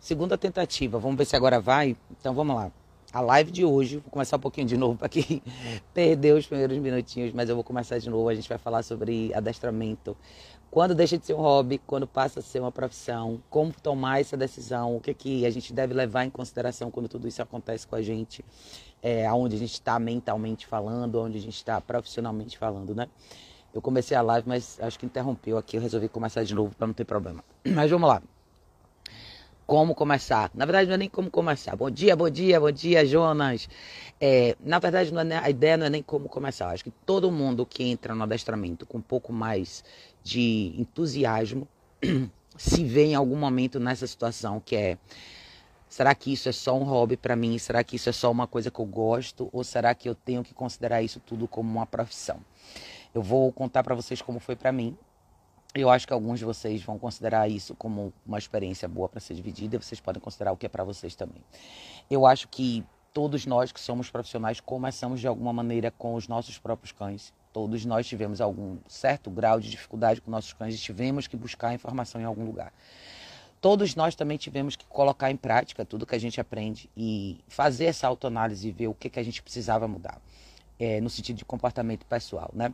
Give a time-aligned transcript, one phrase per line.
[0.00, 1.96] Segunda tentativa, vamos ver se agora vai.
[2.10, 2.72] Então vamos lá.
[3.10, 5.42] A live de hoje, vou começar um pouquinho de novo para quem
[5.94, 8.28] perdeu os primeiros minutinhos, mas eu vou começar de novo.
[8.28, 10.14] A gente vai falar sobre adestramento.
[10.70, 14.36] Quando deixa de ser um hobby, quando passa a ser uma profissão, como tomar essa
[14.36, 17.96] decisão, o que, que a gente deve levar em consideração quando tudo isso acontece com
[17.96, 18.44] a gente,
[19.00, 23.08] é, aonde a gente está mentalmente falando, onde a gente está profissionalmente falando, né?
[23.72, 26.86] Eu comecei a live, mas acho que interrompeu aqui, eu resolvi começar de novo para
[26.86, 27.42] não ter problema.
[27.64, 28.22] Mas vamos lá
[29.68, 30.50] como começar.
[30.54, 31.76] Na verdade, não é nem como começar.
[31.76, 33.68] Bom dia, bom dia, bom dia, Jonas.
[34.18, 36.70] É, na verdade, é, a ideia não é nem como começar.
[36.70, 39.84] Acho que todo mundo que entra no adestramento com um pouco mais
[40.24, 41.68] de entusiasmo
[42.56, 44.96] se vê em algum momento nessa situação que é
[45.86, 47.58] será que isso é só um hobby para mim?
[47.58, 50.42] Será que isso é só uma coisa que eu gosto ou será que eu tenho
[50.42, 52.40] que considerar isso tudo como uma profissão?
[53.14, 54.96] Eu vou contar para vocês como foi para mim
[55.80, 59.34] eu acho que alguns de vocês vão considerar isso como uma experiência boa para ser
[59.34, 61.42] dividida, e vocês podem considerar o que é para vocês também.
[62.10, 66.58] Eu acho que todos nós que somos profissionais começamos de alguma maneira com os nossos
[66.58, 67.32] próprios cães.
[67.52, 71.74] Todos nós tivemos algum certo grau de dificuldade com nossos cães e tivemos que buscar
[71.74, 72.72] informação em algum lugar.
[73.60, 77.86] Todos nós também tivemos que colocar em prática tudo que a gente aprende e fazer
[77.86, 80.20] essa autoanálise e ver o que, que a gente precisava mudar,
[80.78, 82.72] é, no sentido de comportamento pessoal, né?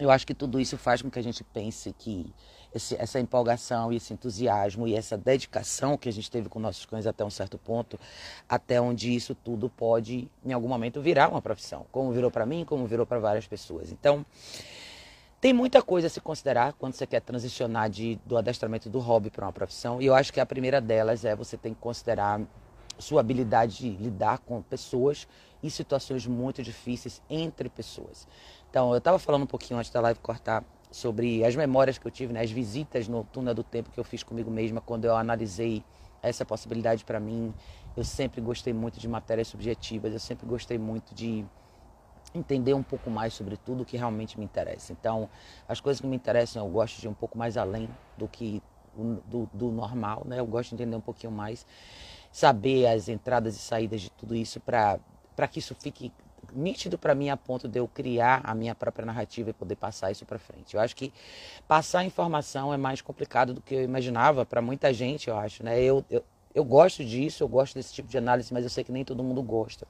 [0.00, 2.32] Eu acho que tudo isso faz com que a gente pense que
[2.74, 6.86] esse, essa empolgação e esse entusiasmo e essa dedicação que a gente teve com nossos
[6.86, 8.00] cães até um certo ponto,
[8.48, 12.64] até onde isso tudo pode, em algum momento, virar uma profissão, como virou para mim,
[12.64, 13.92] como virou para várias pessoas.
[13.92, 14.24] Então,
[15.38, 19.30] tem muita coisa a se considerar quando você quer transicionar de, do adestramento do hobby
[19.30, 22.40] para uma profissão, e eu acho que a primeira delas é você tem que considerar
[23.00, 25.26] sua habilidade de lidar com pessoas
[25.62, 28.26] e situações muito difíceis entre pessoas.
[28.70, 32.10] Então, eu estava falando um pouquinho antes da live cortar sobre as memórias que eu
[32.10, 35.16] tive, né, as visitas no túnel do tempo que eu fiz comigo mesma quando eu
[35.16, 35.84] analisei
[36.22, 37.54] essa possibilidade para mim.
[37.96, 41.44] Eu sempre gostei muito de matérias subjetivas, eu sempre gostei muito de
[42.34, 44.92] entender um pouco mais sobre tudo que realmente me interessa.
[44.92, 45.28] Então,
[45.68, 48.62] as coisas que me interessam, eu gosto de ir um pouco mais além do que
[48.94, 50.40] do, do normal, né?
[50.40, 51.66] Eu gosto de entender um pouquinho mais,
[52.30, 54.98] saber as entradas e saídas de tudo isso para
[55.50, 56.12] que isso fique
[56.52, 60.10] nítido para mim a ponto de eu criar a minha própria narrativa e poder passar
[60.10, 60.74] isso para frente.
[60.74, 61.12] Eu acho que
[61.66, 65.80] passar informação é mais complicado do que eu imaginava para muita gente, eu acho, né?
[65.80, 66.24] Eu, eu,
[66.54, 69.22] eu gosto disso, eu gosto desse tipo de análise, mas eu sei que nem todo
[69.22, 69.86] mundo gosta.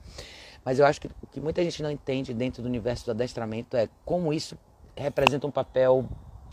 [0.64, 3.76] Mas eu acho que o que muita gente não entende dentro do universo do adestramento
[3.76, 4.58] é como isso
[4.94, 6.06] representa um papel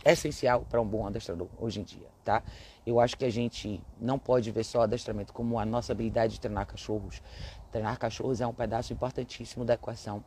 [0.04, 2.42] essencial para um bom adestrador hoje em dia, tá?
[2.86, 6.34] Eu acho que a gente não pode ver só o adestramento como a nossa habilidade
[6.34, 7.22] de treinar cachorros.
[7.70, 10.24] Treinar cachorros é um pedaço importantíssimo da equação.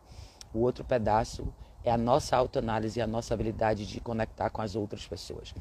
[0.53, 1.51] O outro pedaço
[1.83, 5.53] é a nossa autoanálise a nossa habilidade de conectar com as outras pessoas.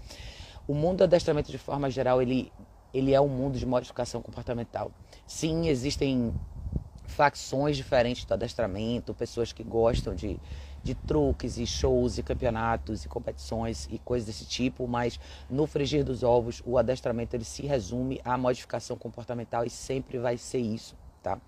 [0.69, 2.53] O mundo do adestramento, de forma geral, ele,
[2.93, 4.93] ele é um mundo de modificação comportamental.
[5.27, 6.35] Sim, existem
[7.07, 10.39] facções diferentes do adestramento, pessoas que gostam de
[10.83, 16.05] de truques e shows e campeonatos e competições e coisas desse tipo, mas no frigir
[16.05, 20.97] dos ovos o adestramento ele se resume à modificação comportamental e sempre vai ser isso,
[21.23, 21.39] tá?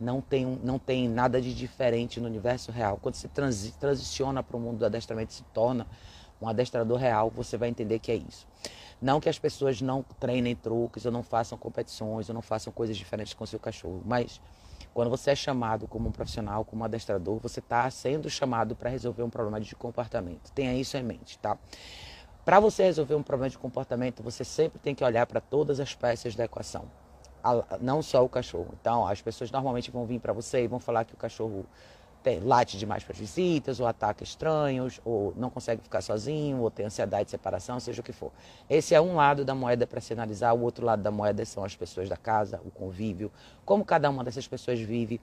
[0.00, 2.98] Não tem, não tem nada de diferente no universo real.
[3.00, 5.86] Quando você transi, transiciona para o mundo do adestramento se torna
[6.40, 8.46] um adestrador real, você vai entender que é isso.
[9.00, 12.96] Não que as pessoas não treinem truques ou não façam competições ou não façam coisas
[12.96, 14.40] diferentes com seu cachorro, mas
[14.94, 18.90] quando você é chamado como um profissional, como um adestrador, você está sendo chamado para
[18.90, 20.50] resolver um problema de comportamento.
[20.52, 21.56] Tenha isso em mente, tá?
[22.44, 25.94] Para você resolver um problema de comportamento, você sempre tem que olhar para todas as
[25.94, 26.84] peças da equação,
[27.80, 28.74] não só o cachorro.
[28.80, 31.64] Então, as pessoas normalmente vão vir para você e vão falar que o cachorro
[32.22, 36.70] tem, late demais para as visitas, ou ataca estranhos, ou não consegue ficar sozinho, ou
[36.70, 38.30] tem ansiedade de separação, seja o que for.
[38.70, 41.64] Esse é um lado da moeda para se analisar, o outro lado da moeda são
[41.64, 43.30] as pessoas da casa, o convívio,
[43.64, 45.20] como cada uma dessas pessoas vive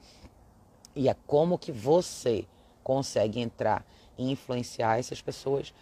[0.96, 2.46] e é como que você
[2.84, 3.86] consegue entrar
[4.18, 5.74] e influenciar essas pessoas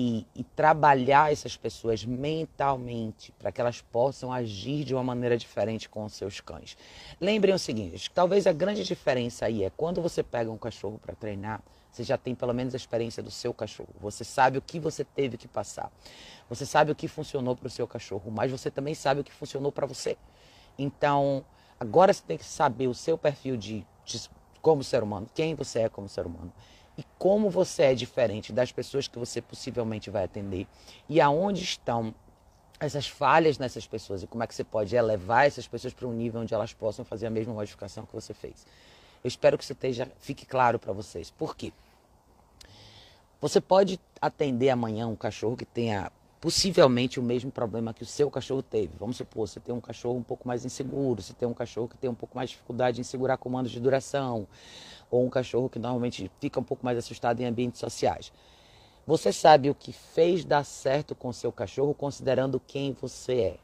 [0.00, 5.88] e, e trabalhar essas pessoas mentalmente para que elas possam agir de uma maneira diferente
[5.88, 6.76] com os seus cães.
[7.20, 11.16] Lembrem o seguinte: talvez a grande diferença aí é quando você pega um cachorro para
[11.16, 11.60] treinar,
[11.90, 13.92] você já tem pelo menos a experiência do seu cachorro.
[14.00, 15.90] Você sabe o que você teve que passar.
[16.48, 19.32] Você sabe o que funcionou para o seu cachorro, mas você também sabe o que
[19.32, 20.16] funcionou para você.
[20.78, 21.44] Então,
[21.80, 24.30] agora você tem que saber o seu perfil de, de
[24.62, 26.52] como ser humano, quem você é como ser humano
[26.98, 30.66] e como você é diferente das pessoas que você possivelmente vai atender
[31.08, 32.12] e aonde estão
[32.80, 36.12] essas falhas nessas pessoas e como é que você pode elevar essas pessoas para um
[36.12, 38.66] nível onde elas possam fazer a mesma modificação que você fez.
[39.22, 41.30] Eu espero que isso esteja, fique claro para vocês.
[41.30, 41.72] Por quê?
[43.40, 46.10] Você pode atender amanhã um cachorro que tenha
[46.40, 48.92] possivelmente o mesmo problema que o seu cachorro teve.
[48.98, 51.96] Vamos supor, você tem um cachorro um pouco mais inseguro, você tem um cachorro que
[51.96, 54.46] tem um pouco mais de dificuldade em segurar comandos de duração,
[55.10, 58.32] ou um cachorro que normalmente fica um pouco mais assustado em ambientes sociais.
[59.06, 63.56] Você sabe o que fez dar certo com seu cachorro considerando quem você é.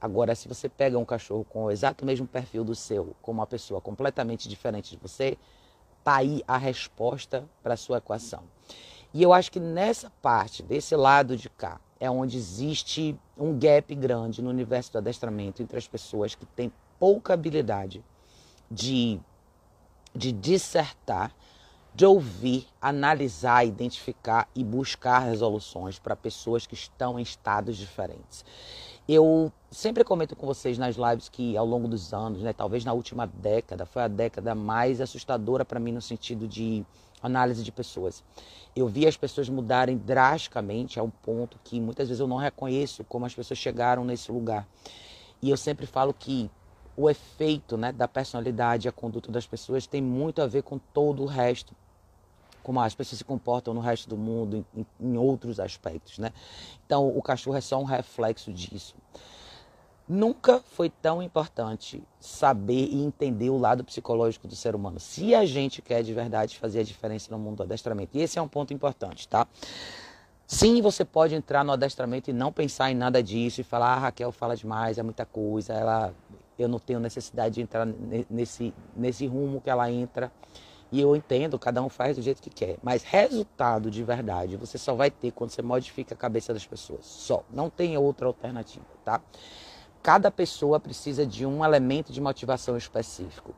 [0.00, 3.46] Agora, se você pega um cachorro com o exato mesmo perfil do seu, com uma
[3.46, 5.36] pessoa completamente diferente de você,
[6.04, 8.42] tá aí a resposta para a sua equação.
[9.12, 13.92] E eu acho que nessa parte, desse lado de cá, é onde existe um gap
[13.94, 18.04] grande no universo do adestramento entre as pessoas que têm pouca habilidade
[18.70, 19.20] de,
[20.14, 21.32] de dissertar
[21.98, 28.44] de ouvir, analisar, identificar e buscar resoluções para pessoas que estão em estados diferentes.
[29.08, 32.92] Eu sempre comento com vocês nas lives que ao longo dos anos, né, talvez na
[32.92, 36.86] última década, foi a década mais assustadora para mim no sentido de
[37.20, 38.22] análise de pessoas.
[38.76, 43.02] Eu vi as pessoas mudarem drasticamente a um ponto que muitas vezes eu não reconheço
[43.02, 44.68] como as pessoas chegaram nesse lugar.
[45.42, 46.48] E eu sempre falo que
[46.98, 51.22] o efeito né, da personalidade, a conduta das pessoas tem muito a ver com todo
[51.22, 51.72] o resto
[52.60, 56.32] como as pessoas se comportam no resto do mundo, em, em outros aspectos, né?
[56.84, 58.94] Então, o cachorro é só um reflexo disso.
[60.06, 65.00] Nunca foi tão importante saber e entender o lado psicológico do ser humano.
[65.00, 68.18] Se a gente quer de verdade fazer a diferença no mundo do adestramento.
[68.18, 69.46] E esse é um ponto importante, tá?
[70.46, 73.98] Sim, você pode entrar no adestramento e não pensar em nada disso e falar, ah,
[73.98, 76.14] Raquel fala demais, é muita coisa, ela,
[76.58, 77.86] eu não tenho necessidade de entrar
[78.28, 80.32] nesse, nesse rumo que ela entra.
[80.90, 82.78] E eu entendo, cada um faz do jeito que quer.
[82.82, 87.04] Mas resultado de verdade você só vai ter quando você modifica a cabeça das pessoas.
[87.04, 87.44] Só.
[87.50, 89.20] Não tem outra alternativa, tá?
[90.02, 93.54] Cada pessoa precisa de um elemento de motivação específico.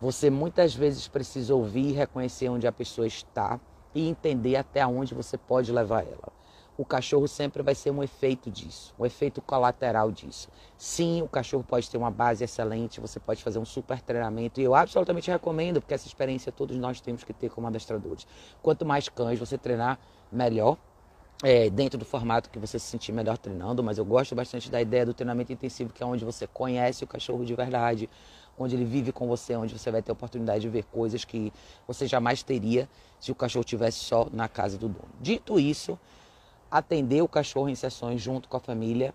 [0.00, 3.58] Você muitas vezes precisa ouvir e reconhecer onde a pessoa está
[3.94, 6.36] e entender até onde você pode levar ela
[6.78, 10.48] o cachorro sempre vai ser um efeito disso, um efeito colateral disso.
[10.76, 14.64] Sim, o cachorro pode ter uma base excelente, você pode fazer um super treinamento, e
[14.64, 18.26] eu absolutamente recomendo, porque essa experiência todos nós temos que ter como adestradores.
[18.62, 19.98] Quanto mais cães você treinar,
[20.30, 20.76] melhor.
[21.44, 24.80] É, dentro do formato que você se sentir melhor treinando, mas eu gosto bastante da
[24.80, 28.08] ideia do treinamento intensivo, que é onde você conhece o cachorro de verdade,
[28.58, 31.52] onde ele vive com você, onde você vai ter a oportunidade de ver coisas que
[31.86, 32.88] você jamais teria
[33.20, 35.10] se o cachorro estivesse só na casa do dono.
[35.20, 35.98] Dito isso,
[36.70, 39.14] atender o cachorro em sessões junto com a família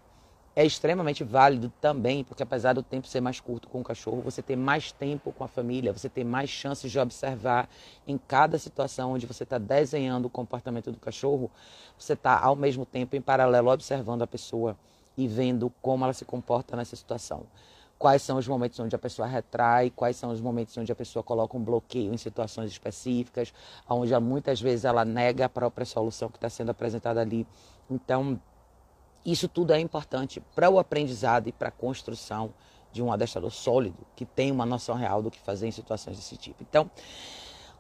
[0.54, 4.42] é extremamente válido também, porque apesar do tempo ser mais curto com o cachorro, você
[4.42, 7.70] tem mais tempo com a família, você tem mais chances de observar
[8.06, 11.50] em cada situação onde você está desenhando o comportamento do cachorro,
[11.98, 14.78] você está ao mesmo tempo em paralelo observando a pessoa
[15.18, 17.46] e vendo como ela se comporta nessa situação
[18.02, 21.22] quais são os momentos onde a pessoa retrai, quais são os momentos onde a pessoa
[21.22, 23.54] coloca um bloqueio em situações específicas,
[23.88, 27.46] onde muitas vezes ela nega a própria solução que está sendo apresentada ali.
[27.88, 28.42] Então,
[29.24, 32.52] isso tudo é importante para o aprendizado e para a construção
[32.92, 36.36] de um adestrador sólido, que tem uma noção real do que fazer em situações desse
[36.38, 36.64] tipo.
[36.68, 36.90] Então,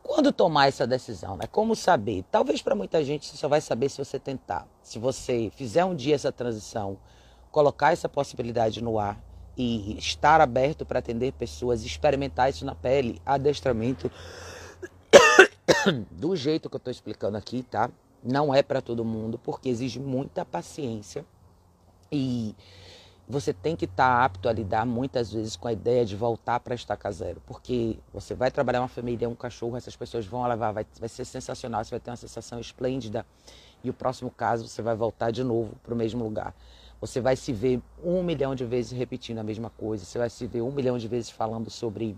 [0.04, 1.48] quando tomar essa decisão, né?
[1.52, 2.24] Como saber?
[2.30, 4.68] Talvez para muita gente você só vai saber se você tentar.
[4.84, 7.00] Se você fizer um dia essa transição,
[7.52, 9.31] colocar essa possibilidade no ar
[9.62, 14.12] e estar aberto para atender pessoas, experimentar isso na pele, adestramento
[16.10, 17.92] do jeito que eu estou explicando aqui, tá?
[18.24, 21.24] Não é para todo mundo, porque exige muita paciência
[22.12, 22.56] e
[23.28, 26.60] você tem que estar tá apto a lidar muitas vezes com a ideia de voltar
[26.60, 30.72] para estaca zero, porque você vai trabalhar uma família, um cachorro, essas pessoas vão levar,
[30.72, 33.26] vai, vai ser sensacional, você vai ter uma sensação esplêndida
[33.84, 36.54] e o próximo caso você vai voltar de novo para o mesmo lugar.
[37.02, 40.06] Você vai se ver um milhão de vezes repetindo a mesma coisa.
[40.06, 42.16] Você vai se ver um milhão de vezes falando sobre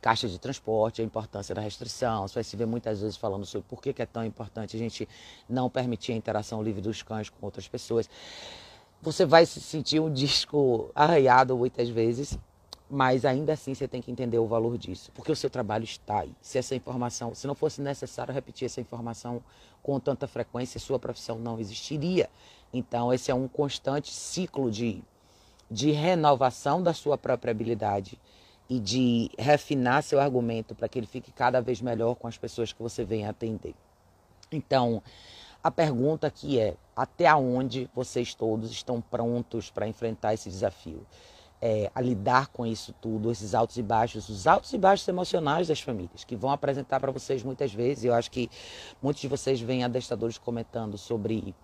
[0.00, 2.28] caixa de transporte, a importância da restrição.
[2.28, 5.08] Você vai se ver muitas vezes falando sobre por que é tão importante a gente
[5.48, 8.08] não permitir a interação livre dos cães com outras pessoas.
[9.02, 12.38] Você vai se sentir um disco arranhado muitas vezes,
[12.88, 16.20] mas ainda assim você tem que entender o valor disso, porque o seu trabalho está
[16.20, 16.32] aí.
[16.40, 19.42] Se essa informação, se não fosse necessário repetir essa informação
[19.82, 22.30] com tanta frequência, sua profissão não existiria.
[22.72, 25.02] Então, esse é um constante ciclo de,
[25.70, 28.18] de renovação da sua própria habilidade
[28.68, 32.72] e de refinar seu argumento para que ele fique cada vez melhor com as pessoas
[32.72, 33.74] que você vem atender.
[34.50, 35.02] Então,
[35.62, 41.04] a pergunta aqui é: até onde vocês todos estão prontos para enfrentar esse desafio?
[41.60, 45.66] É, a lidar com isso tudo, esses altos e baixos, os altos e baixos emocionais
[45.66, 48.04] das famílias, que vão apresentar para vocês muitas vezes.
[48.04, 48.50] Eu acho que
[49.02, 51.54] muitos de vocês veem adestradores comentando sobre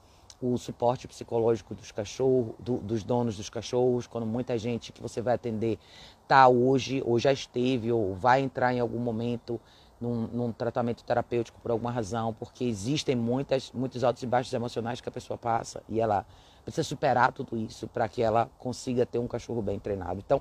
[0.43, 5.23] o suporte psicológico dos cachorros, do, dos donos dos cachorros, quando muita gente que você
[5.23, 5.79] vai atender
[6.23, 9.61] está hoje, ou já esteve, ou vai entrar em algum momento
[10.01, 15.01] num, num, tratamento terapêutico por alguma razão, porque existem muitas, muitos altos e baixos emocionais
[15.01, 16.27] que a pessoa passa e ela
[16.65, 20.23] precisa superar tudo isso para que ela consiga ter um cachorro bem treinado.
[20.25, 20.41] Então,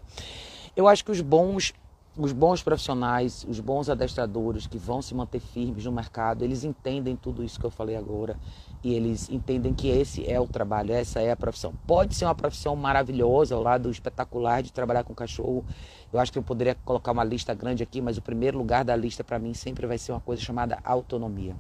[0.76, 1.74] eu acho que os bons
[2.18, 7.16] os bons profissionais, os bons adestradores que vão se manter firmes no mercado, eles entendem
[7.16, 8.38] tudo isso que eu falei agora
[8.84, 11.74] e eles entendem que esse é o trabalho, essa é a profissão.
[11.88, 15.64] Pode ser uma profissão maravilhosa, ao lado espetacular de trabalhar com cachorro.
[16.12, 18.96] Eu acho que eu poderia colocar uma lista grande aqui, mas o primeiro lugar da
[18.96, 21.56] lista para mim sempre vai ser uma coisa chamada autonomia.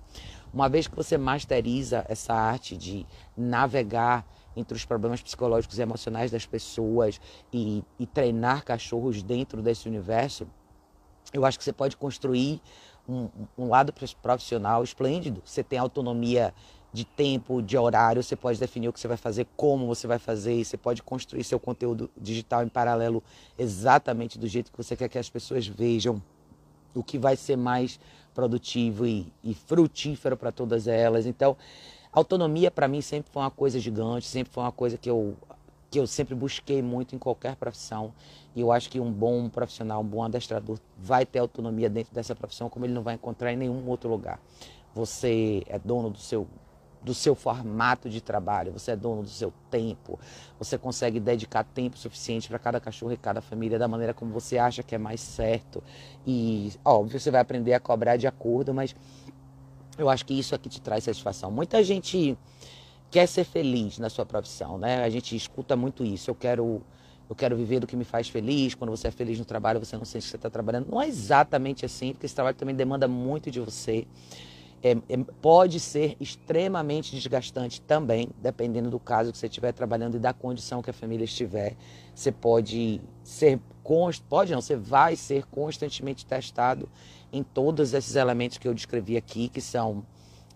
[0.54, 3.06] Uma vez que você masteriza essa arte de
[3.38, 4.26] navegar
[4.56, 7.20] entre os problemas psicológicos e emocionais das pessoas
[7.52, 10.48] e, e treinar cachorros dentro desse universo,
[11.34, 12.62] eu acho que você pode construir
[13.08, 15.42] um, um, lado profissional esplêndido.
[15.46, 16.54] Você tem autonomia
[16.94, 20.20] de tempo, de horário, você pode definir o que você vai fazer, como você vai
[20.20, 23.24] fazer, você pode construir seu conteúdo digital em paralelo
[23.58, 26.22] exatamente do jeito que você quer que as pessoas vejam,
[26.94, 27.98] o que vai ser mais
[28.34, 31.26] produtivo e, e frutífero para todas elas.
[31.26, 31.56] Então,
[32.14, 35.36] Autonomia para mim sempre foi uma coisa gigante, sempre foi uma coisa que eu
[35.90, 38.14] que eu sempre busquei muito em qualquer profissão.
[38.56, 42.34] E eu acho que um bom profissional, um bom adestrador vai ter autonomia dentro dessa
[42.34, 44.40] profissão como ele não vai encontrar em nenhum outro lugar.
[44.96, 46.48] Você é dono do seu
[47.04, 50.20] do seu formato de trabalho, você é dono do seu tempo,
[50.60, 54.58] você consegue dedicar tempo suficiente para cada cachorro e cada família da maneira como você
[54.58, 55.84] acha que é mais certo.
[56.28, 58.96] E, óbvio, você vai aprender a cobrar de acordo, mas
[59.98, 61.52] eu acho que isso aqui te traz satisfação.
[61.52, 62.38] Muita gente
[63.10, 65.04] quer ser feliz na sua profissão, né?
[65.04, 66.32] A gente escuta muito isso.
[66.32, 66.82] Eu quero,
[67.30, 68.74] eu quero viver do que me faz feliz.
[68.74, 70.88] Quando você é feliz no trabalho, você não sente que você está trabalhando.
[70.90, 74.08] Não é exatamente assim, porque esse trabalho também demanda muito de você.
[74.84, 80.20] É, é, pode ser extremamente desgastante também, dependendo do caso que você estiver trabalhando e
[80.20, 81.76] da condição que a família estiver.
[82.16, 83.60] Você pode ser,
[84.28, 86.90] pode não, você vai ser constantemente testado
[87.32, 90.04] em todos esses elementos que eu descrevi aqui, que são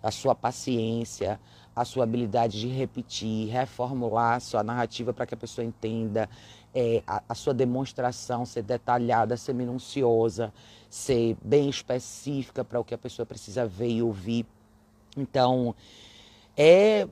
[0.02, 1.40] a sua paciência,
[1.74, 6.28] a sua habilidade de repetir, reformular a sua narrativa para que a pessoa entenda,
[6.76, 10.52] é, a, a, sua demonstração ser detalhada, ser minuciosa,
[10.90, 14.44] ser bem específica para o que a pessoa precisa ver e ouvir.
[15.16, 15.74] Então,
[16.54, 17.08] é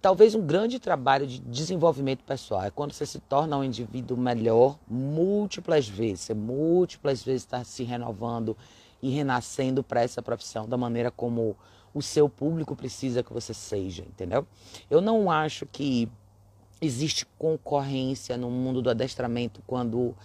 [0.00, 2.64] talvez um grande trabalho de desenvolvimento pessoal.
[2.64, 7.84] É quando você se torna um indivíduo melhor múltiplas vezes, você múltiplas vezes está se
[7.84, 8.56] renovando,
[9.02, 11.56] e renascendo para essa profissão da maneira como
[11.92, 14.46] o seu público precisa que você seja, entendeu?
[14.88, 16.08] Eu não acho que
[16.82, 20.16] existe concorrência no mundo do adestramento quando,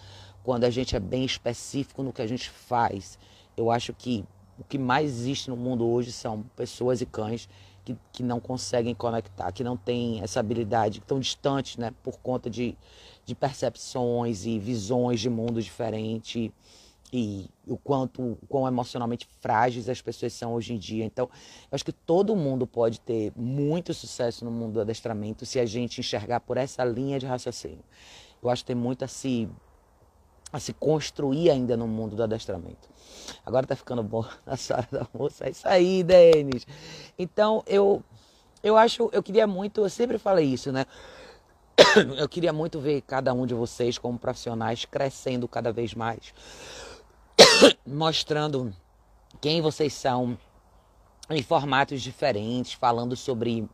[0.44, 3.20] quando a gente é bem específico no que a gente faz.
[3.56, 4.26] Eu acho que
[4.58, 7.48] o que mais existe no mundo hoje são pessoas e cães
[7.86, 12.18] que, que não conseguem conectar, que não têm essa habilidade, que estão distantes, né, por
[12.20, 12.76] conta de,
[13.24, 16.52] de percepções e visões de mundo diferente
[17.12, 21.06] e o quanto quão emocionalmente frágeis as pessoas são hoje em dia.
[21.06, 21.30] Então,
[21.72, 25.66] eu acho que todo mundo pode ter muito sucesso no mundo do adestramento se a
[25.66, 27.84] gente enxergar por essa linha de raciocínio.
[28.44, 29.50] Eu acho que tem muito a se
[30.52, 32.90] a se construir ainda no mundo do adestramento.
[33.46, 35.46] Agora tá ficando bom na sala da moça.
[35.46, 36.66] É isso aí, Denis.
[37.20, 38.02] Então, eu
[38.64, 40.86] eu acho, eu queria muito, eu sempre falei isso, né?
[42.18, 46.34] Eu queria muito ver cada um de vocês como profissionais crescendo cada vez mais
[47.86, 48.74] mostrando
[49.42, 50.38] quem vocês são
[51.30, 53.68] em formatos diferentes, falando sobre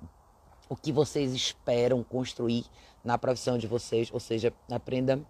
[0.70, 2.66] o que vocês esperam construir
[3.04, 5.22] na profissão de vocês, ou seja, aprenda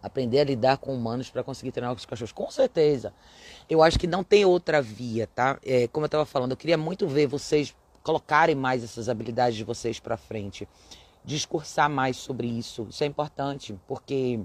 [0.00, 2.30] aprender a lidar com humanos para conseguir treinar com os cachorros.
[2.30, 3.12] Com certeza.
[3.68, 5.58] Eu acho que não tem outra via, tá?
[5.64, 9.64] É, como eu estava falando, eu queria muito ver vocês colocarem mais essas habilidades de
[9.64, 10.68] vocês para frente,
[11.24, 12.86] discursar mais sobre isso.
[12.88, 14.40] Isso é importante, porque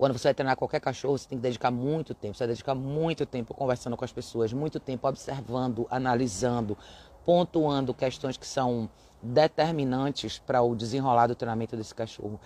[0.00, 2.34] quando você vai treinar qualquer cachorro, você tem que dedicar muito tempo.
[2.34, 6.74] Você vai dedicar muito tempo conversando com as pessoas, muito tempo observando, analisando,
[7.22, 8.88] pontuando questões que são
[9.22, 12.40] determinantes para o desenrolar do treinamento desse cachorro.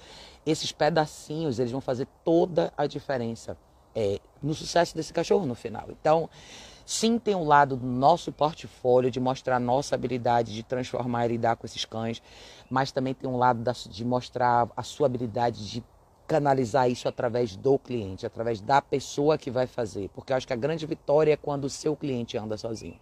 [0.45, 3.57] Esses pedacinhos, eles vão fazer toda a diferença
[3.95, 5.87] é, no sucesso desse cachorro no final.
[5.91, 6.29] Então,
[6.85, 11.29] sim, tem um lado do nosso portfólio de mostrar a nossa habilidade de transformar e
[11.29, 12.21] lidar com esses cães,
[12.69, 15.85] mas também tem um lado de mostrar a sua habilidade de
[16.27, 20.09] canalizar isso através do cliente, através da pessoa que vai fazer.
[20.11, 22.99] Porque eu acho que a grande vitória é quando o seu cliente anda sozinho.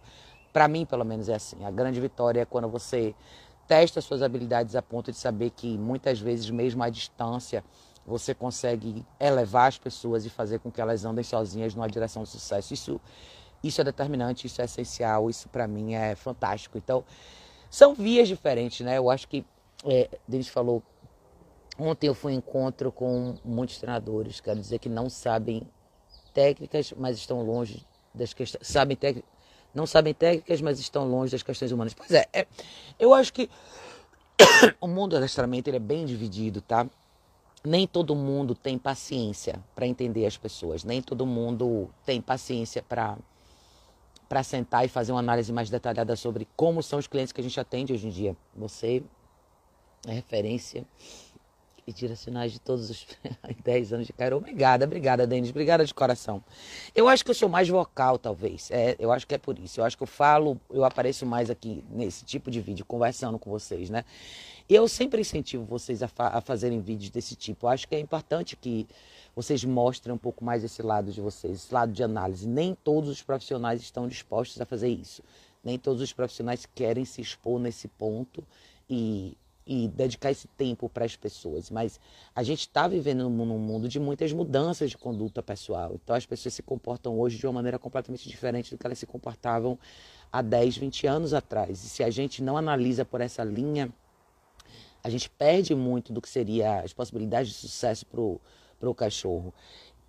[0.51, 1.63] Para mim, pelo menos, é assim.
[1.65, 3.15] A grande vitória é quando você
[3.67, 7.63] testa suas habilidades a ponto de saber que muitas vezes, mesmo à distância,
[8.05, 12.29] você consegue elevar as pessoas e fazer com que elas andem sozinhas numa direção de
[12.29, 12.73] sucesso.
[12.73, 13.01] Isso,
[13.63, 16.77] isso é determinante, isso é essencial, isso para mim é fantástico.
[16.77, 17.03] Então,
[17.69, 18.97] são vias diferentes, né?
[18.97, 19.45] Eu acho que,
[19.85, 20.83] é, Denis falou,
[21.77, 25.67] Ontem eu fui em encontro com muitos treinadores, quero dizer que não sabem
[26.33, 29.29] técnicas, mas estão longe das questões, sabem técnicas,
[29.73, 31.93] não sabem técnicas, mas estão longe das questões humanas.
[31.93, 32.47] Pois é, é
[32.99, 33.49] eu acho que
[34.79, 36.87] o mundo do adestramento ele é bem dividido, tá?
[37.65, 43.17] Nem todo mundo tem paciência para entender as pessoas, nem todo mundo tem paciência para
[44.29, 47.43] para sentar e fazer uma análise mais detalhada sobre como são os clientes que a
[47.43, 48.35] gente atende hoje em dia.
[48.55, 49.03] Você
[50.07, 50.87] é referência
[51.85, 53.07] e direcionais de todos os
[53.63, 54.37] 10 anos de carreira.
[54.37, 55.49] Obrigada, obrigada, Denis.
[55.49, 56.43] Obrigada de coração.
[56.95, 58.69] Eu acho que eu sou mais vocal, talvez.
[58.71, 59.79] É, eu acho que é por isso.
[59.79, 63.49] Eu acho que eu falo, eu apareço mais aqui nesse tipo de vídeo, conversando com
[63.49, 64.05] vocês, né?
[64.69, 67.65] E eu sempre incentivo vocês a, fa a fazerem vídeos desse tipo.
[67.65, 68.87] Eu acho que é importante que
[69.35, 72.47] vocês mostrem um pouco mais esse lado de vocês, esse lado de análise.
[72.47, 75.21] Nem todos os profissionais estão dispostos a fazer isso.
[75.63, 78.43] Nem todos os profissionais querem se expor nesse ponto
[78.89, 81.69] e e dedicar esse tempo para as pessoas.
[81.69, 81.99] Mas
[82.35, 85.91] a gente está vivendo num mundo de muitas mudanças de conduta pessoal.
[85.95, 89.05] Então as pessoas se comportam hoje de uma maneira completamente diferente do que elas se
[89.05, 89.77] comportavam
[90.31, 91.83] há 10, 20 anos atrás.
[91.83, 93.91] E se a gente não analisa por essa linha,
[95.03, 99.53] a gente perde muito do que seria as possibilidades de sucesso para o cachorro.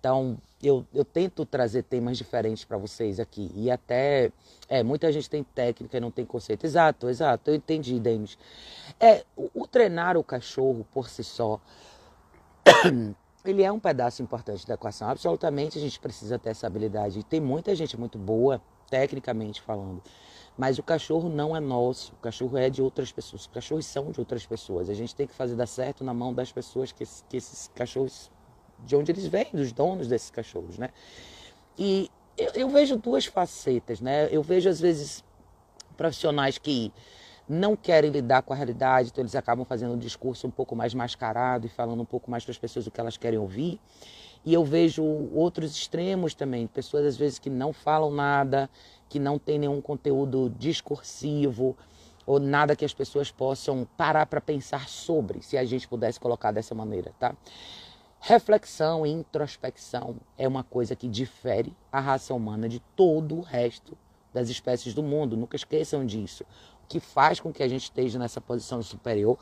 [0.05, 3.51] Então, eu, eu tento trazer temas diferentes para vocês aqui.
[3.55, 4.31] E até,
[4.69, 6.63] é, muita gente tem técnica e não tem conceito.
[6.63, 8.37] Exato, exato, eu entendi, Denis.
[8.99, 11.59] É, o, o treinar o cachorro por si só,
[13.43, 15.09] ele é um pedaço importante da equação.
[15.09, 17.17] Absolutamente a gente precisa ter essa habilidade.
[17.17, 20.03] E tem muita gente muito boa, tecnicamente falando.
[20.55, 23.41] Mas o cachorro não é nosso, o cachorro é de outras pessoas.
[23.41, 24.87] Os cachorros são de outras pessoas.
[24.87, 28.29] A gente tem que fazer dar certo na mão das pessoas que, que esses cachorros
[28.79, 30.89] de onde eles vêm, dos donos desses cachorros, né?
[31.77, 34.27] E eu, eu, vejo duas facetas, né?
[34.31, 35.23] Eu vejo às vezes
[35.95, 36.91] profissionais que
[37.47, 40.93] não querem lidar com a realidade, então eles acabam fazendo um discurso um pouco mais
[40.93, 43.79] mascarado e falando um pouco mais para as pessoas o que elas querem ouvir.
[44.43, 45.03] E eu vejo
[45.33, 48.69] outros extremos também, pessoas às vezes que não falam nada,
[49.09, 51.75] que não tem nenhum conteúdo discursivo
[52.25, 56.51] ou nada que as pessoas possam parar para pensar sobre, se a gente pudesse colocar
[56.51, 57.35] dessa maneira, tá?
[58.27, 63.95] Reflexão e introspecção é uma coisa que difere a raça humana de todo o resto
[64.33, 65.37] das espécies do mundo.
[65.37, 66.43] Nunca esqueçam disso.
[66.83, 69.37] O que faz com que a gente esteja nessa posição superior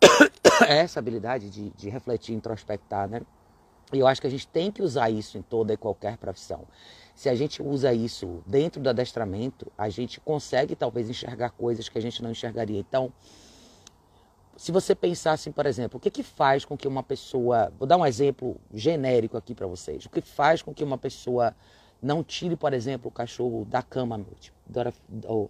[0.66, 3.20] é essa habilidade de, de refletir, introspectar, né?
[3.92, 6.66] E eu acho que a gente tem que usar isso em toda e qualquer profissão.
[7.14, 11.98] Se a gente usa isso dentro do adestramento, a gente consegue talvez enxergar coisas que
[11.98, 12.80] a gente não enxergaria.
[12.80, 13.12] Então,
[14.56, 17.72] se você pensar assim, por exemplo, o que, que faz com que uma pessoa.
[17.78, 20.06] Vou dar um exemplo genérico aqui para vocês.
[20.06, 21.54] O que faz com que uma pessoa
[22.02, 24.52] não tire, por exemplo, o cachorro da cama à noite?
[24.66, 24.92] Dora,
[25.28, 25.48] oh,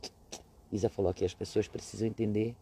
[0.72, 2.56] Isa falou aqui: as pessoas precisam entender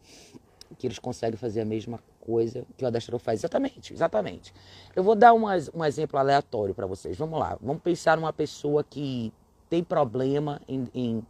[0.78, 3.40] que eles conseguem fazer a mesma coisa que o adestrador faz.
[3.40, 4.52] Exatamente, exatamente.
[4.94, 7.16] Eu vou dar um, um exemplo aleatório para vocês.
[7.16, 7.56] Vamos lá.
[7.60, 9.32] Vamos pensar numa pessoa que
[9.70, 11.26] tem problema em, em,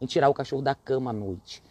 [0.00, 1.62] em tirar o cachorro da cama à noite.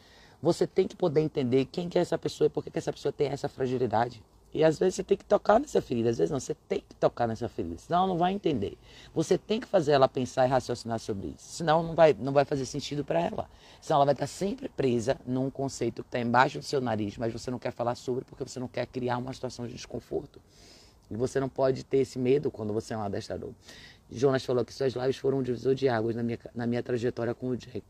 [0.46, 2.94] Você tem que poder entender quem que é essa pessoa e por que, que essa
[2.94, 4.22] pessoa tem essa fragilidade.
[4.54, 6.94] E às vezes você tem que tocar nessa ferida, às vezes não, você tem que
[6.94, 8.78] tocar nessa ferida, senão ela não vai entender.
[9.12, 12.46] Você tem que fazer ela pensar e raciocinar sobre isso, senão não vai, não vai
[12.46, 13.50] fazer sentido para ela.
[13.82, 17.34] Senão ela vai estar sempre presa num conceito que está embaixo do seu nariz, mas
[17.34, 20.40] você não quer falar sobre porque você não quer criar uma situação de desconforto.
[21.10, 23.52] E você não pode ter esse medo quando você é um adestrador.
[24.10, 27.34] Jonas falou que suas lives foram um divisor de águas na minha, na minha trajetória
[27.34, 27.84] com o Jack.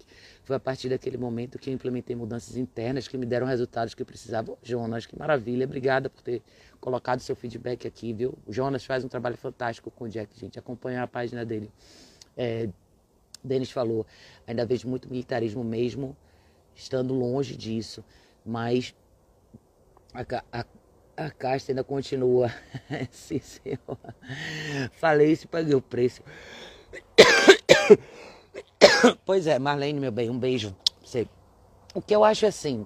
[0.44, 4.02] Foi a partir daquele momento que eu implementei mudanças internas que me deram resultados que
[4.02, 4.58] eu precisava.
[4.64, 5.66] Jonas, que maravilha.
[5.66, 6.42] Obrigada por ter
[6.80, 8.38] colocado seu feedback aqui, viu?
[8.46, 10.58] O Jonas faz um trabalho fantástico com o Jack, gente.
[10.58, 11.70] Acompanha a página dele.
[12.38, 12.70] É,
[13.44, 14.06] Denis falou,
[14.48, 16.16] ainda vejo muito militarismo mesmo,
[16.74, 18.04] estando longe disso.
[18.46, 18.96] Mas
[20.14, 20.66] a, a
[21.18, 22.52] a casta ainda continua.
[23.12, 23.98] Sim, senhor.
[24.94, 26.22] Falei isso e paguei o preço.
[29.26, 30.76] Pois é, Marlene, meu bem, um beijo.
[31.94, 32.86] O que eu acho é assim,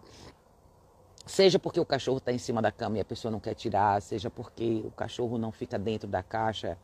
[1.26, 4.02] seja porque o cachorro está em cima da cama e a pessoa não quer tirar,
[4.02, 6.78] seja porque o cachorro não fica dentro da caixa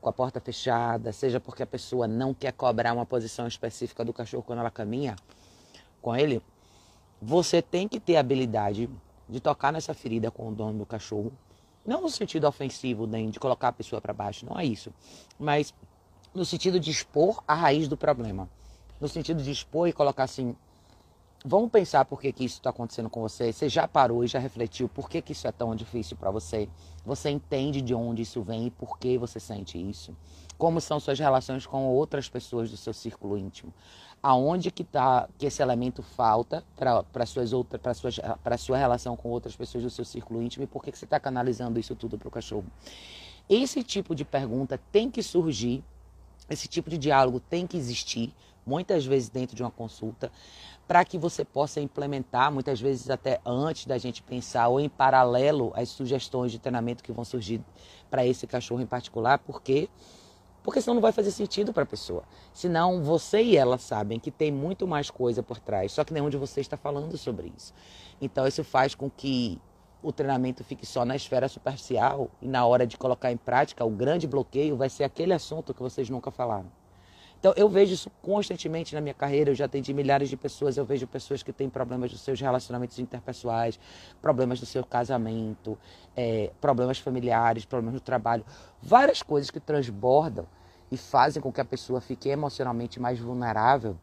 [0.00, 4.12] com a porta fechada, seja porque a pessoa não quer cobrar uma posição específica do
[4.12, 5.16] cachorro quando ela caminha
[6.00, 6.42] com ele,
[7.20, 8.90] você tem que ter habilidade
[9.32, 11.32] de tocar nessa ferida com o dono do cachorro.
[11.84, 14.92] Não no sentido ofensivo, nem de colocar a pessoa para baixo, não é isso.
[15.38, 15.74] Mas
[16.34, 18.48] no sentido de expor a raiz do problema.
[19.00, 20.54] No sentido de expor e colocar assim:
[21.44, 23.52] vamos pensar por que, que isso está acontecendo com você.
[23.52, 26.68] Você já parou e já refletiu por que, que isso é tão difícil para você?
[27.04, 30.16] Você entende de onde isso vem e por que você sente isso?
[30.56, 33.72] Como são suas relações com outras pessoas do seu círculo íntimo?
[34.22, 38.10] Aonde que tá que esse elemento falta para suas outras para sua
[38.42, 41.04] para sua relação com outras pessoas do seu círculo íntimo e por que, que você
[41.04, 42.66] está canalizando isso tudo para o cachorro?
[43.48, 45.82] Esse tipo de pergunta tem que surgir
[46.48, 48.34] esse tipo de diálogo tem que existir,
[48.66, 50.30] muitas vezes dentro de uma consulta,
[50.86, 55.72] para que você possa implementar, muitas vezes até antes da gente pensar, ou em paralelo
[55.74, 57.60] às sugestões de treinamento que vão surgir
[58.10, 59.88] para esse cachorro em particular, porque
[60.62, 62.22] porque senão não vai fazer sentido para a pessoa.
[62.52, 66.30] Senão você e ela sabem que tem muito mais coisa por trás, só que nenhum
[66.30, 67.74] de vocês está falando sobre isso.
[68.20, 69.60] Então isso faz com que
[70.02, 73.90] o treinamento fique só na esfera superficial e na hora de colocar em prática, o
[73.90, 76.81] grande bloqueio vai ser aquele assunto que vocês nunca falaram.
[77.42, 80.84] Então eu vejo isso constantemente na minha carreira, eu já atendi milhares de pessoas, eu
[80.84, 83.80] vejo pessoas que têm problemas nos seus relacionamentos interpessoais,
[84.20, 85.76] problemas no seu casamento,
[86.16, 88.44] é, problemas familiares, problemas no trabalho,
[88.80, 90.46] várias coisas que transbordam
[90.88, 93.98] e fazem com que a pessoa fique emocionalmente mais vulnerável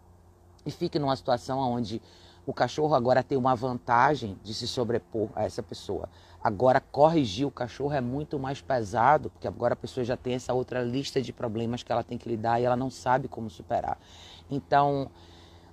[0.65, 2.02] e fique numa situação onde
[2.45, 6.10] o cachorro agora tem uma vantagem de se sobrepor a essa pessoa.
[6.41, 10.54] Agora, corrigir o cachorro é muito mais pesado, porque agora a pessoa já tem essa
[10.54, 13.97] outra lista de problemas que ela tem que lidar e ela não sabe como superar.
[14.49, 15.12] Então,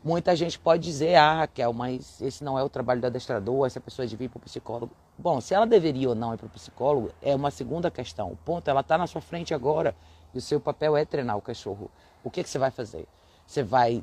[0.02, 3.80] muita gente pode dizer, ah, Raquel, mas esse não é o trabalho do adestrador, essa
[3.80, 4.92] pessoa devia ir para o psicólogo.
[5.16, 8.32] Bom, se ela deveria ou não ir para o psicólogo é uma segunda questão.
[8.32, 9.94] O ponto, ela está na sua frente agora
[10.34, 11.90] e o seu papel é treinar o cachorro.
[12.24, 13.06] O que, que você vai fazer?
[13.46, 14.02] Você vai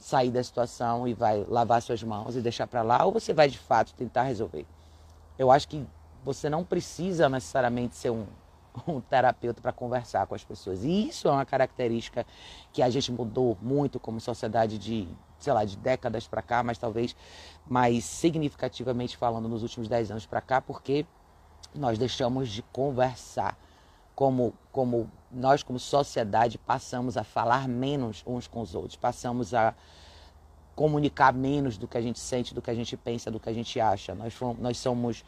[0.00, 3.48] sair da situação e vai lavar suas mãos e deixar para lá, ou você vai
[3.48, 4.66] de fato tentar resolver?
[5.38, 5.86] Eu acho que
[6.24, 8.26] você não precisa necessariamente ser um,
[8.88, 10.82] um terapeuta para conversar com as pessoas.
[10.82, 12.26] E isso é uma característica
[12.72, 15.06] que a gente mudou muito como sociedade de,
[15.38, 17.14] sei lá, de décadas para cá, mas talvez
[17.68, 21.06] mais significativamente falando nos últimos dez anos para cá, porque
[21.74, 23.56] nós deixamos de conversar
[24.20, 29.74] como, como nós, como sociedade, passamos a falar menos uns com os outros, passamos a
[30.76, 33.52] comunicar menos do que a gente sente, do que a gente pensa, do que a
[33.54, 34.14] gente acha.
[34.14, 35.24] Nós, nós somos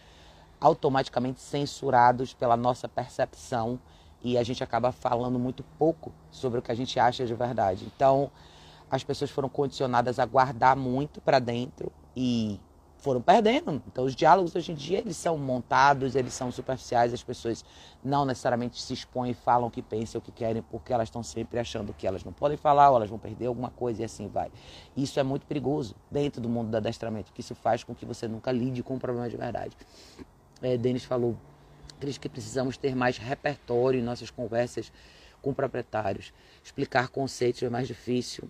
[0.60, 3.80] automaticamente censurados pela nossa percepção
[4.22, 7.90] e a gente acaba falando muito pouco sobre o que a gente acha de verdade.
[7.96, 8.30] Então,
[8.90, 12.60] as pessoas foram condicionadas a guardar muito para dentro e
[13.02, 13.82] foram perdendo.
[13.88, 17.64] Então, os diálogos hoje em dia, eles são montados, eles são superficiais, as pessoas
[18.02, 21.58] não necessariamente se expõem falam o que pensam, o que querem, porque elas estão sempre
[21.58, 24.50] achando que elas não podem falar ou elas vão perder alguma coisa e assim vai.
[24.96, 28.28] Isso é muito perigoso dentro do mundo do adestramento, porque isso faz com que você
[28.28, 29.76] nunca lide com um problema de verdade.
[30.62, 31.36] É, Denis falou,
[31.98, 34.92] Cris, que precisamos ter mais repertório em nossas conversas
[35.40, 36.32] com proprietários.
[36.62, 38.48] Explicar conceitos é mais difícil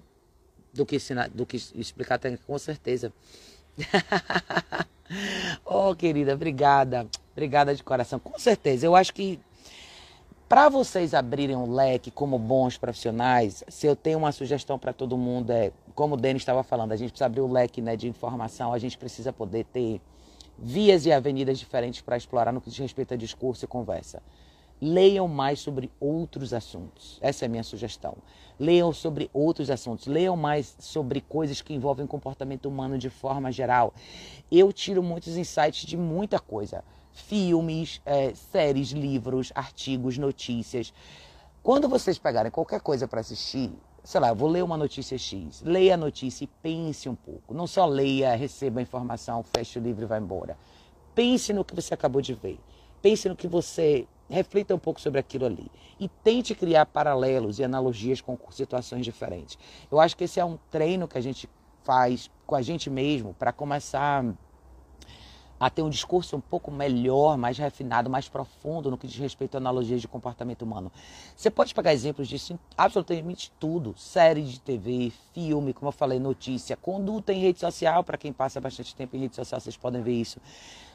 [0.75, 3.13] do que, ensinar, do que explicar, com certeza.
[5.65, 7.07] oh, querida, obrigada.
[7.33, 8.19] Obrigada de coração.
[8.19, 8.87] Com certeza.
[8.87, 9.41] Eu acho que
[10.49, 15.17] para vocês abrirem um leque como bons profissionais, se eu tenho uma sugestão para todo
[15.17, 17.97] mundo é, como o Denis estava falando, a gente precisa abrir o um leque né,
[17.97, 19.99] de informação, a gente precisa poder ter
[20.59, 24.23] vias e avenidas diferentes para explorar no que diz respeito a discurso e conversa.
[24.85, 27.17] Leiam mais sobre outros assuntos.
[27.21, 28.17] Essa é a minha sugestão.
[28.59, 30.09] Leiam sobre outros assuntos.
[30.09, 33.95] Leiam mais sobre coisas que envolvem comportamento humano de forma geral.
[34.51, 40.93] Eu tiro muitos insights de muita coisa: filmes, é, séries, livros, artigos, notícias.
[41.63, 43.71] Quando vocês pegarem qualquer coisa para assistir,
[44.03, 45.63] sei lá, vou ler uma notícia X.
[45.63, 47.55] Leia a notícia e pense um pouco.
[47.55, 50.59] Não só leia, receba a informação, feche o livro e vá embora.
[51.15, 52.59] Pense no que você acabou de ver.
[53.01, 57.65] Pense no que você reflita um pouco sobre aquilo ali e tente criar paralelos e
[57.65, 59.59] analogias com situações diferentes.
[59.91, 61.49] Eu acho que esse é um treino que a gente
[61.85, 64.25] faz com a gente mesmo para começar
[65.63, 69.55] a ter um discurso um pouco melhor, mais refinado, mais profundo no que diz respeito
[69.55, 70.91] a analogias de comportamento humano.
[71.37, 76.19] Você pode pegar exemplos disso em absolutamente tudo: série de TV, filme, como eu falei,
[76.19, 78.03] notícia, conduta em rede social.
[78.03, 80.41] Para quem passa bastante tempo em rede social, vocês podem ver isso.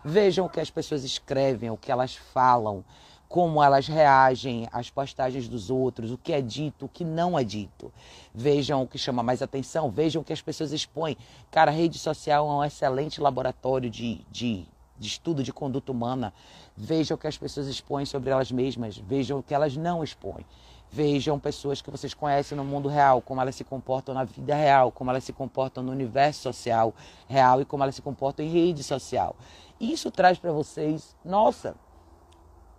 [0.04, 2.84] Vejam o que as pessoas escrevem, o que elas falam
[3.28, 7.44] como elas reagem às postagens dos outros, o que é dito, o que não é
[7.44, 7.92] dito.
[8.34, 11.18] Vejam o que chama mais atenção, vejam o que as pessoas expõem.
[11.52, 14.66] Cara, a rede social é um excelente laboratório de, de,
[14.98, 16.34] de estudo de conduta humana.
[16.76, 20.46] Vejam o que as pessoas expõem sobre elas mesmas, vejam o que elas não expõem.
[20.90, 24.90] Vejam pessoas que vocês conhecem no mundo real, como elas se comportam na vida real,
[24.90, 26.94] como elas se comportam no universo social
[27.28, 29.36] real e como elas se comportam em rede social.
[29.82, 31.76] Isso traz para vocês, nossa,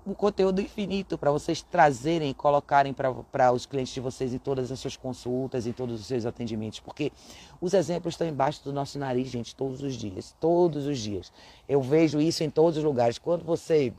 [0.09, 4.73] um conteúdo infinito para vocês trazerem e colocarem para os clientes de vocês em todas
[4.73, 7.12] as suas consultas, em todos os seus atendimentos, porque
[7.61, 11.31] os exemplos estão embaixo do nosso nariz, gente, todos os dias, todos os dias.
[11.68, 13.18] Eu vejo isso em todos os lugares.
[13.18, 13.92] Quando você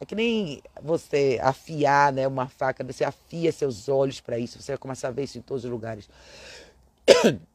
[0.00, 4.72] é que nem você afiar né, uma faca, você afia seus olhos para isso, você
[4.72, 6.10] vai começar a ver isso em todos os lugares.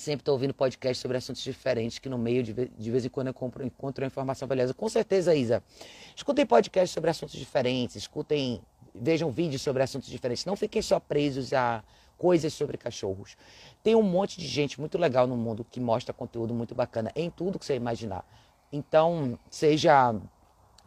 [0.00, 3.26] Sempre estou ouvindo podcast sobre assuntos diferentes, que no meio, de de vez em quando,
[3.26, 4.72] eu compro, encontro uma informação valiosa.
[4.72, 5.62] Com certeza, Isa.
[6.16, 8.62] Escutem podcast sobre assuntos diferentes, escutem
[8.94, 10.46] vejam vídeos sobre assuntos diferentes.
[10.46, 11.84] Não fiquem só presos a
[12.16, 13.36] coisas sobre cachorros.
[13.82, 17.28] Tem um monte de gente muito legal no mundo que mostra conteúdo muito bacana em
[17.28, 18.24] tudo que você imaginar.
[18.72, 20.14] Então, seja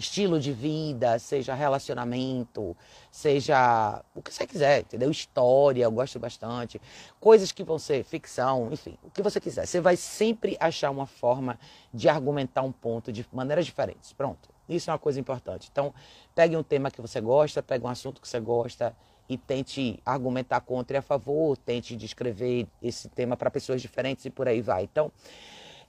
[0.04, 2.76] estilo de vida, seja relacionamento,
[3.10, 5.10] seja o que você quiser, entendeu?
[5.10, 6.80] História, eu gosto bastante.
[7.20, 9.66] Coisas que vão ser ficção, enfim, o que você quiser.
[9.66, 11.58] Você vai sempre achar uma forma
[11.94, 14.12] de argumentar um ponto de maneiras diferentes.
[14.14, 14.50] Pronto.
[14.68, 15.70] Isso é uma coisa importante.
[15.72, 15.94] Então,
[16.36, 18.96] pegue um tema que você gosta, pegue um assunto que você gosta
[19.28, 24.30] e tente argumentar contra e a favor, tente descrever esse tema para pessoas diferentes e
[24.30, 24.84] por aí vai.
[24.84, 25.12] Então,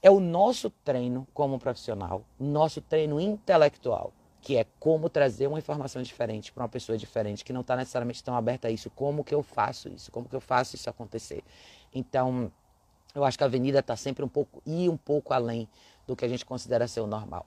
[0.04, 4.12] é o nosso treino como profissional, nosso treino intelectual,
[4.42, 8.22] que é como trazer uma informação diferente para uma pessoa diferente, que não está necessariamente
[8.22, 8.90] tão aberta a isso.
[8.90, 10.12] Como que eu faço isso?
[10.12, 11.42] Como que eu faço isso acontecer?
[11.94, 12.52] Então,
[13.14, 15.66] eu acho que a avenida está sempre um pouco, e um pouco além
[16.06, 17.46] do que a gente considera ser o normal.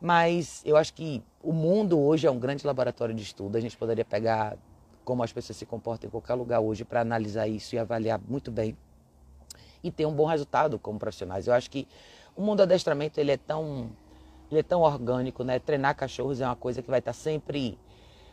[0.00, 3.58] Mas eu acho que o mundo hoje é um grande laboratório de estudo.
[3.58, 4.56] A gente poderia pegar
[5.04, 8.50] como as pessoas se comportam em qualquer lugar hoje para analisar isso e avaliar muito
[8.50, 8.74] bem
[9.82, 11.46] e ter um bom resultado como profissionais.
[11.46, 11.86] Eu acho que
[12.36, 13.90] o mundo do adestramento ele é tão
[14.50, 15.58] ele é tão orgânico, né?
[15.58, 17.78] Treinar cachorros é uma coisa que vai estar tá sempre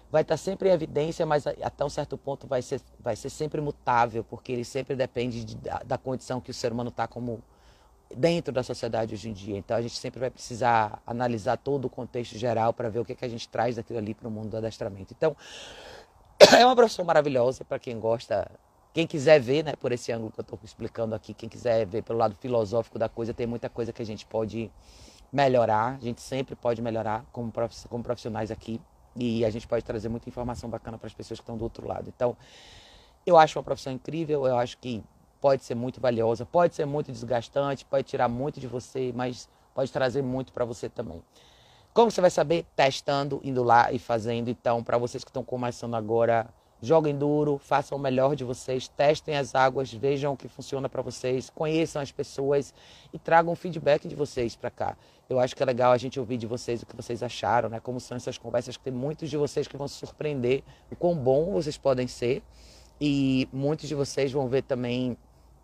[0.10, 3.30] vai estar tá sempre em evidência, mas até um certo ponto vai ser vai ser
[3.30, 7.08] sempre mutável, porque ele sempre depende de, da, da condição que o ser humano está
[7.08, 7.44] como
[8.16, 9.58] dentro da sociedade hoje em dia.
[9.58, 13.16] Então a gente sempre vai precisar analisar todo o contexto geral para ver o que,
[13.16, 15.14] que a gente traz daquilo ali para o mundo do adestramento.
[15.16, 15.36] Então
[16.58, 18.50] é uma profissão maravilhosa para quem gosta
[18.98, 22.02] quem quiser ver, né, por esse ângulo que eu estou explicando aqui, quem quiser ver
[22.02, 24.72] pelo lado filosófico da coisa, tem muita coisa que a gente pode
[25.32, 28.82] melhorar, a gente sempre pode melhorar como, profissionais aqui
[29.16, 31.88] e a gente pode trazer muita informação bacana para as pessoas que estão do outro
[31.88, 32.10] lado.
[32.10, 32.36] Então,
[33.24, 35.04] eu acho uma profissão incrível, eu acho que
[35.40, 39.92] pode ser muito valiosa, pode ser muito desgastante, pode tirar muito de você, mas pode
[39.92, 41.22] trazer muito para você também.
[41.94, 42.66] Como você vai saber?
[42.76, 44.50] Testando, indo lá e fazendo.
[44.50, 46.48] Então, para vocês que estão começando agora,
[46.82, 51.02] Joguem duro, façam o melhor de vocês, testem as águas, vejam o que funciona para
[51.02, 52.74] vocês, conheçam as pessoas
[53.12, 54.98] e tragam feedback de vocês para cá.
[55.28, 57.80] Eu acho que é legal a gente ouvir de vocês o que vocês acharam, né?
[57.80, 61.16] Como são essas conversas, que tem muitos de vocês que vão se surpreender o quão
[61.16, 62.44] bom vocês podem ser
[63.02, 65.18] e muitos de vocês vão ver também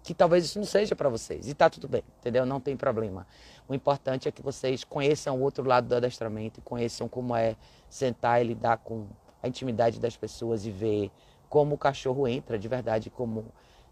[0.03, 1.47] que talvez isso não seja para vocês.
[1.47, 2.45] E tá tudo bem, entendeu?
[2.45, 3.25] Não tem problema.
[3.67, 7.55] O importante é que vocês conheçam o outro lado do adestramento, conheçam como é
[7.89, 9.07] sentar e lidar com
[9.43, 11.11] a intimidade das pessoas e ver
[11.49, 13.45] como o cachorro entra de verdade, como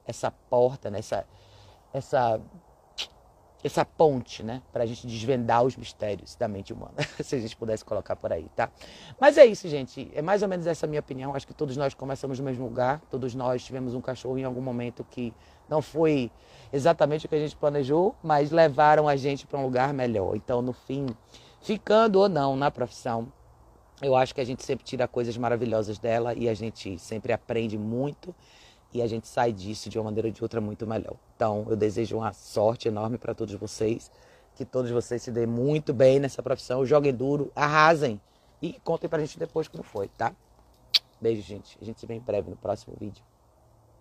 [0.07, 0.97] essa porta, né?
[0.99, 1.25] essa,
[1.93, 2.41] essa,
[3.63, 4.63] essa ponte, né?
[4.73, 8.31] Para a gente desvendar os mistérios da mente humana, se a gente pudesse colocar por
[8.33, 8.71] aí, tá?
[9.19, 10.09] Mas é isso, gente.
[10.15, 11.35] É mais ou menos essa minha opinião.
[11.35, 14.61] Acho que todos nós começamos no mesmo lugar, todos nós tivemos um cachorro em algum
[14.61, 15.33] momento que
[15.69, 16.31] não foi
[16.73, 20.35] exatamente o que a gente planejou, mas levaram a gente para um lugar melhor.
[20.35, 21.05] Então, no fim,
[21.61, 23.31] ficando ou não na profissão,
[24.01, 27.77] eu acho que a gente sempre tira coisas maravilhosas dela e a gente sempre aprende
[27.77, 28.33] muito
[28.93, 31.15] e a gente sai disso de uma maneira ou de outra muito melhor.
[31.35, 34.11] Então, eu desejo uma sorte enorme para todos vocês,
[34.55, 38.19] que todos vocês se dêem muito bem nessa profissão, joguem duro, arrasem
[38.61, 40.35] e contem pra gente depois como foi, tá?
[41.21, 41.77] Beijo, gente.
[41.81, 43.23] A gente se vê em breve no próximo vídeo.